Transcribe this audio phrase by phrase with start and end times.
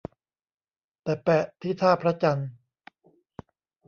[1.03, 2.49] แต่แปะที่ท่าพระจันทร์